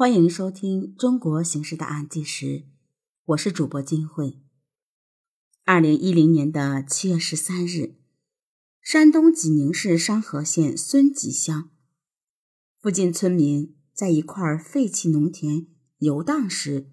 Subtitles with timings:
[0.00, 2.46] 欢迎收听《中国刑事档案纪实》，
[3.26, 4.38] 我是主播金慧。
[5.66, 7.96] 二零一零年的七月十三日，
[8.80, 11.68] 山东济宁市商河县孙集乡
[12.80, 15.66] 附近村民在一块废弃农田
[15.98, 16.90] 游荡时，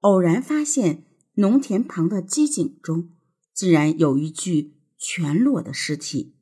[0.00, 1.06] 偶然发现
[1.36, 3.08] 农田旁的机井中
[3.54, 6.36] 竟然有一具全裸的尸体。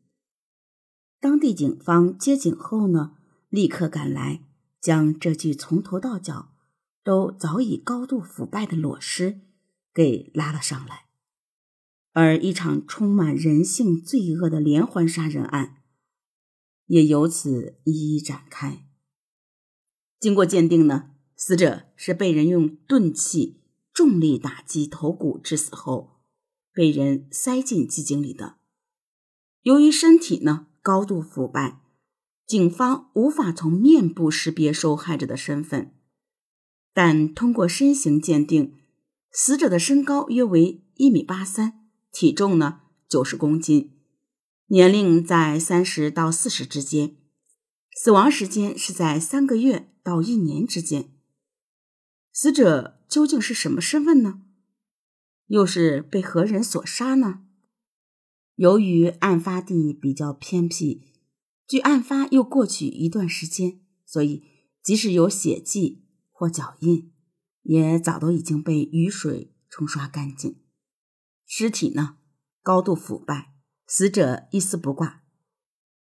[1.21, 3.13] 当地警方接警后呢，
[3.49, 4.43] 立刻赶来。
[4.83, 6.57] 将这具从头到脚
[7.05, 9.41] 都早已高度腐败的裸尸
[9.95, 11.07] 给拉了上来，
[12.13, 15.85] 而一场充满人性罪恶的连环杀人案
[16.87, 18.85] 也由此一一展开。
[20.19, 23.61] 经过鉴定呢，死者是被人用钝器
[23.93, 26.21] 重力打击头骨致死后，
[26.73, 28.57] 被人塞进机井里的。
[29.63, 31.82] 由于身体呢高度腐败。
[32.47, 35.95] 警方无法从面部识别受害者的身份，
[36.93, 38.75] 但通过身形鉴定，
[39.31, 43.93] 死者的身高约为一米八三，体重呢九十公斤，
[44.67, 47.17] 年龄在三十到四十之间，
[47.95, 51.09] 死亡时间是在三个月到一年之间。
[52.33, 54.43] 死者究竟是什么身份呢？
[55.47, 57.45] 又是被何人所杀呢？
[58.57, 61.12] 由于案发地比较偏僻。
[61.73, 64.45] 距案发又过去一段时间，所以
[64.83, 67.15] 即使有血迹或脚印，
[67.63, 70.61] 也早都已经被雨水冲刷干净。
[71.47, 72.19] 尸体呢，
[72.63, 73.55] 高度腐败，
[73.87, 75.23] 死者一丝不挂，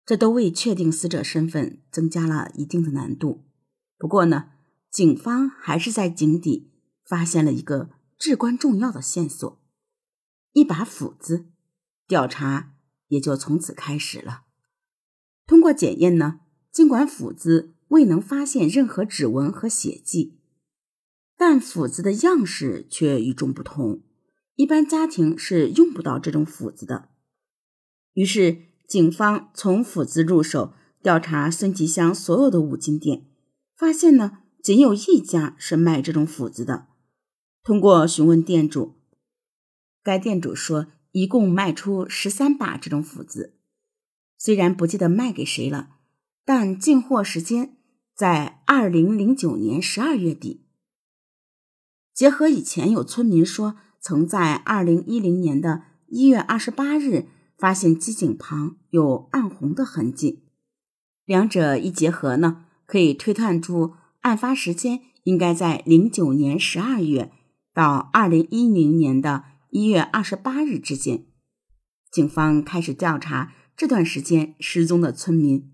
[0.06, 3.46] 这都为确定死者身份增加了一定的难度。
[3.98, 4.52] 不过呢，
[4.92, 9.60] 警方还是在井底发现了一个至关重要的线索——
[10.54, 11.48] 一把斧子，
[12.08, 12.76] 调查
[13.08, 14.44] 也就从此开始了。
[15.48, 16.40] 通过检验呢，
[16.72, 20.40] 尽管斧子未能发现任何指纹和血迹，
[21.38, 24.02] 但斧子的样式却与众不同，
[24.56, 27.10] 一般家庭是用不到这种斧子的。
[28.14, 33.26] 于是，警方从斧子入手调查孙吉乡所有的五金店，
[33.76, 36.88] 发现呢，仅有一家是卖这种斧子的。
[37.64, 38.94] 通过询问店主，
[40.02, 43.55] 该店主说，一共卖出十三把这种斧子。
[44.38, 45.90] 虽然不记得卖给谁了，
[46.44, 47.78] 但进货时间
[48.14, 50.66] 在二零零九年十二月底。
[52.14, 60.44] 结合以前有村民说曾在二零一零年的一月二十八日发现机井旁有暗红的痕迹，
[61.26, 67.32] 两者一结合呢，可以推断出案发时间应该在零九年十二月
[67.74, 71.26] 到二零一零年的一月二十八日之间。
[72.12, 73.54] 警方开始调查。
[73.78, 75.70] 这段时间失踪的村民，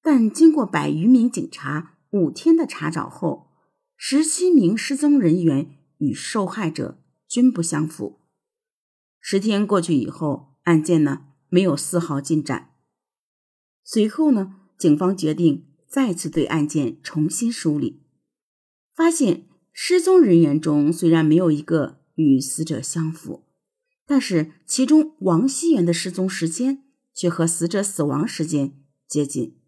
[0.00, 3.48] 但经过百余名警察五天的查找后，
[3.96, 8.20] 十七名失踪人员与受害者均不相符。
[9.20, 12.70] 十天过去以后，案件呢没有丝毫进展。
[13.84, 18.00] 随后呢，警方决定再次对案件重新梳理，
[18.94, 23.44] 发现失踪人员中虽然没有一个与死者相符，
[24.06, 26.84] 但是其中王熙元的失踪时间。
[27.14, 29.58] 却和死者死亡时间接近，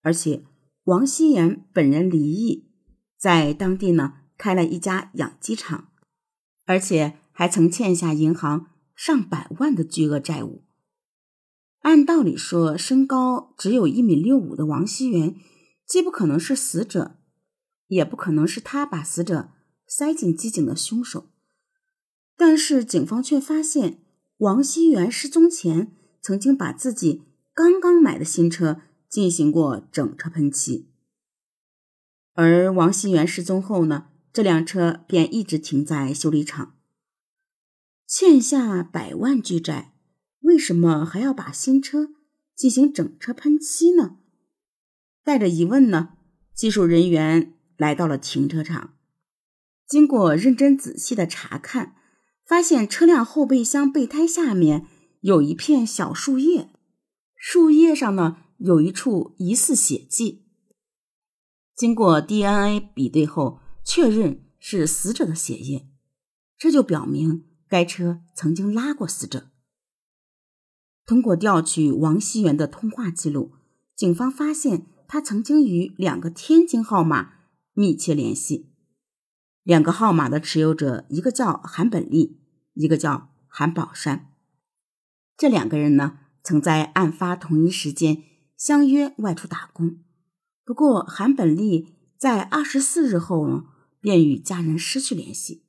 [0.00, 0.42] 而且
[0.84, 2.70] 王熙元本人离异，
[3.18, 5.88] 在当地呢开了一家养鸡场，
[6.64, 10.64] 而且还曾欠下银行上百万的巨额债务。
[11.82, 15.36] 按道理说，身高只有一米六五的王熙元，
[15.86, 17.18] 既不可能是死者，
[17.86, 19.50] 也不可能是他把死者
[19.86, 21.30] 塞进机井的凶手。
[22.36, 24.02] 但是警方却发现，
[24.38, 25.92] 王熙元失踪前。
[26.20, 27.22] 曾经把自己
[27.54, 30.90] 刚刚买的新车进行过整车喷漆，
[32.34, 36.76] 而王熙元失踪后呢，这辆车便一直停在修理厂，
[38.06, 39.94] 欠下百万巨债，
[40.40, 42.10] 为什么还要把新车
[42.54, 44.18] 进行整车喷漆呢？
[45.24, 46.10] 带着疑问呢，
[46.54, 48.94] 技术人员来到了停车场，
[49.86, 51.96] 经过认真仔细的查看，
[52.46, 54.86] 发现车辆后备箱备胎下面。
[55.20, 56.70] 有一片小树叶，
[57.34, 60.44] 树叶上呢有一处疑似血迹。
[61.74, 65.88] 经过 DNA 比对后，确认是死者的血液，
[66.56, 69.50] 这就表明该车曾经拉过死者。
[71.06, 73.52] 通过调取王熙元的通话记录，
[73.96, 77.34] 警方发现他曾经与两个天津号码
[77.72, 78.70] 密切联系。
[79.62, 82.40] 两个号码的持有者，一个叫韩本利，
[82.74, 84.32] 一个叫韩宝山。
[85.38, 88.24] 这两个人呢，曾在案发同一时间
[88.56, 90.00] 相约外出打工。
[90.64, 93.66] 不过，韩本利在二十四日后呢，
[94.00, 95.62] 便与家人失去联系。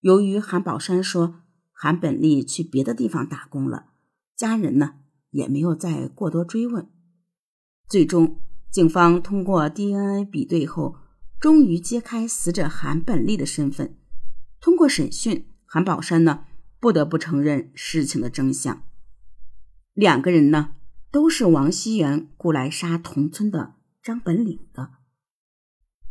[0.00, 3.90] 由于韩宝山说韩本利去别的地方打工了，
[4.34, 4.96] 家人呢
[5.30, 6.90] 也没有再过多追问。
[7.88, 10.96] 最终，警方通过 DNA 比对后，
[11.38, 13.96] 终于揭开死者韩本利的身份。
[14.60, 16.46] 通过审讯，韩宝山呢
[16.80, 18.82] 不得不承认事情的真相。
[19.98, 20.76] 两个人呢
[21.10, 24.90] 都是王熙元雇来杀同村的张本岭的，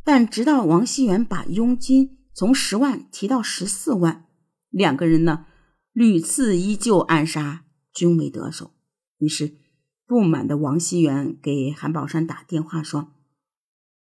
[0.03, 2.17] 但直到王熙元把佣金。
[2.33, 4.25] 从十万提到十四万，
[4.69, 5.45] 两个人呢
[5.93, 7.63] 屡次依旧暗杀，
[7.93, 8.73] 均未得手。
[9.19, 9.57] 于是
[10.05, 13.13] 不满的王熙元给韩宝山打电话说：“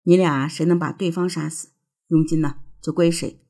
[0.05, 1.69] 你俩谁能把对方杀死，
[2.09, 3.43] 佣金呢就归谁。”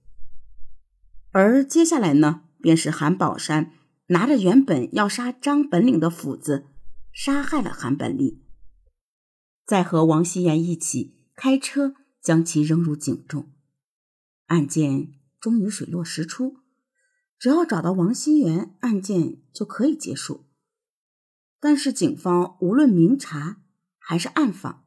[1.31, 3.71] 而接下来呢，便是韩宝山
[4.09, 6.67] 拿着原本要杀张本领的斧子，
[7.13, 8.41] 杀害了韩本利，
[9.65, 13.53] 再和王熙元一起开车将其扔入井中。
[14.47, 16.59] 案件终于水落石出，
[17.37, 20.45] 只要找到王熙元，案件就可以结束。
[21.59, 23.63] 但是警方无论明查
[23.99, 24.85] 还是暗访，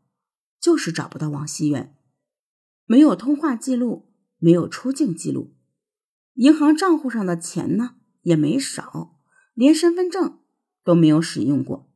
[0.61, 1.97] 就是找不到王熙元，
[2.85, 5.57] 没有通话记录，没有出境记录，
[6.35, 7.97] 银行账户上的钱呢
[8.29, 9.17] 也没少，
[9.55, 10.37] 连身份证
[10.83, 11.89] 都没有使用过。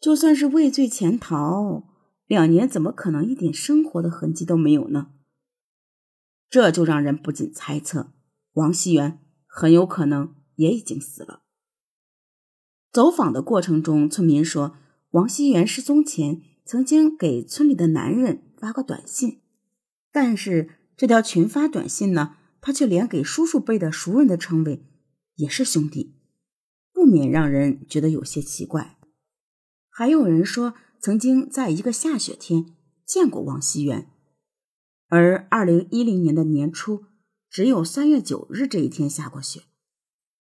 [0.00, 1.84] 就算是畏罪潜逃，
[2.26, 5.12] 两年怎么可能一点生活的痕迹都没有呢？
[6.50, 8.12] 这就让人不禁猜测，
[8.54, 11.42] 王熙元很有可能也已经死了。
[12.92, 14.76] 走访的过程中，村民说，
[15.10, 19.42] 王熙元失踪前曾经给村里的男人发过短信，
[20.10, 22.36] 但是这条群发短信呢，
[22.66, 24.84] 他却连给叔叔辈的熟人的称谓
[25.36, 26.16] 也是兄弟，
[26.92, 28.98] 不免让人觉得有些奇怪。
[29.88, 32.74] 还有人说，曾经在一个下雪天
[33.06, 34.10] 见过王熙元。
[35.06, 37.04] 而二零一零年的年初，
[37.48, 39.62] 只有三月九日这一天下过雪，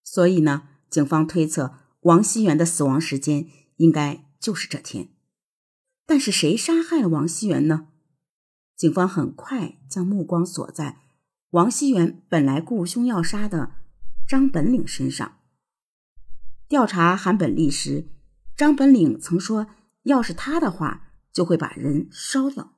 [0.04, 5.08] 所以呢，警方推测王熙元的死亡时间应该就是这天。
[6.06, 7.88] 但是谁杀害了王熙元呢？
[8.76, 11.00] 警方很快将目光锁在
[11.54, 13.74] 王熙元本来雇凶要杀的
[14.26, 15.36] 张本岭身上。
[16.66, 18.08] 调查韩本利时，
[18.56, 19.68] 张本岭曾说，
[20.02, 22.72] 要是他的话，就会把人烧掉。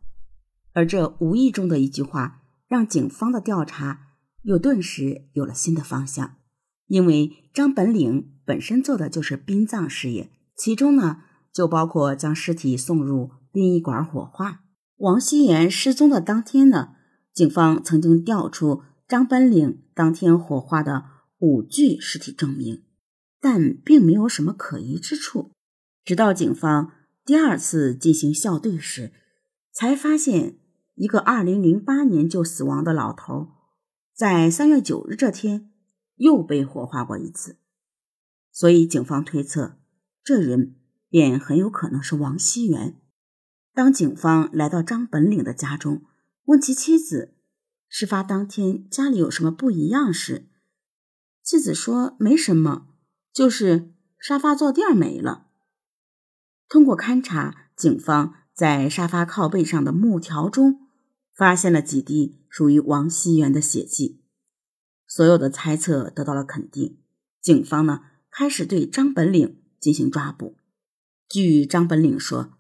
[0.75, 4.09] 而这无意中的一句话，让警方的调查
[4.43, 6.35] 又顿时有了新的方向。
[6.87, 14.65] 因为张本岭本身做的就是殡葬事业，其中呢就包括将尸体送入殡仪馆火化。
[14.99, 16.96] 王熙元失踪的当天呢，
[17.37, 21.05] 警方曾经调出张本岭当天火化的
[21.39, 22.83] 五具尸体证明，
[23.41, 25.53] 但并没有什么可疑之处。
[26.03, 26.91] 直到警方
[27.25, 29.13] 第二次进行校对时，
[29.71, 30.59] 才发现。
[30.99, 33.49] 一个二零零八年就死亡的老头，
[34.15, 35.71] 在三月九日这天
[36.15, 37.59] 又被火化过一次，
[38.51, 39.77] 所以警方推测，
[40.25, 40.77] 这人
[41.11, 42.97] 便很有可能是王熙元。
[43.75, 46.01] 当警方来到张本岭的家中，
[46.47, 47.37] 问其妻子
[47.89, 50.49] 事发当天家里有什么不一样时，
[51.45, 52.89] 妻子说没什么，
[53.33, 55.47] 就是沙发坐垫没了。
[56.69, 60.81] 通过勘查，警方在沙发靠背上的木条中。
[61.37, 64.23] 发现了几滴属于王熙元的血迹，
[65.07, 66.97] 所有的猜测得到了肯定。
[67.43, 68.01] 警方呢
[68.31, 70.57] 开始对张本岭进行抓捕。
[71.29, 72.55] 据张本岭说，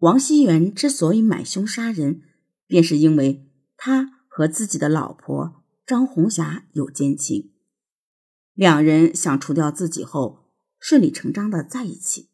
[0.00, 2.20] 王熙元之所以买凶杀人，
[2.68, 7.52] 便是因为他和自己的老婆张红霞有奸情，
[8.54, 12.30] 两人想除掉自己后，顺理成章的在一起。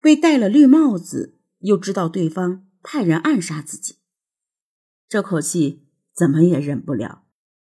[0.00, 3.96] 被戴了绿帽子，又知道对方派人暗杀自己。
[5.08, 7.24] 这口气怎么也忍不了，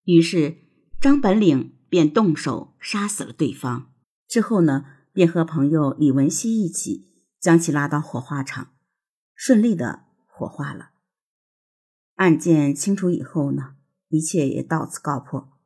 [0.04, 0.58] 于是
[1.00, 3.94] 张本领便动手杀死了对方。
[4.28, 8.74] 之后呢，便和朋友李文熙一起将其拉到火化场，
[9.36, 10.90] 顺利的火化了。
[12.18, 13.78] 案件清楚以后呢，
[14.10, 15.58] 一切也到此告破。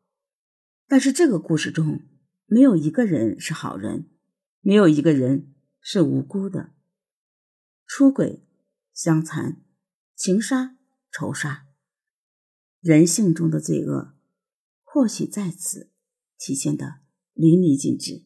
[0.88, 2.02] 但是这个故事中
[2.46, 4.08] 没有一个人是好人，
[4.62, 6.72] 没有一个人是无辜的。
[7.86, 8.46] 出轨、
[8.94, 9.62] 相残、
[10.16, 10.78] 情杀。
[11.14, 11.68] 仇杀，
[12.80, 14.14] 人性中的罪恶，
[14.82, 15.92] 或许在此
[16.38, 17.02] 体现的
[17.34, 18.24] 淋漓尽致。